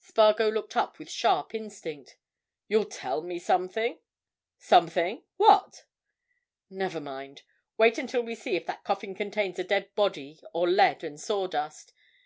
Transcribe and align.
Spargo 0.00 0.50
looked 0.50 0.76
up 0.76 0.98
with 0.98 1.08
sharp 1.10 1.54
instinct. 1.54 2.18
"You'll 2.68 2.84
tell 2.84 3.22
me 3.22 3.38
something? 3.38 4.00
Something? 4.58 5.22
What?" 5.38 5.86
"Never 6.68 7.00
mind—wait 7.00 7.96
until 7.96 8.20
we 8.20 8.34
see 8.34 8.54
if 8.54 8.66
that 8.66 8.84
coffin 8.84 9.14
contains 9.14 9.58
a 9.58 9.64
dead 9.64 9.94
body 9.94 10.38
or 10.52 10.68
lead 10.68 11.02
and 11.02 11.18
sawdust. 11.18 11.94